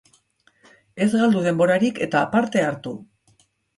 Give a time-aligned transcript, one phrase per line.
[1.05, 2.95] Ez galdu denborarik, eta parte hartu!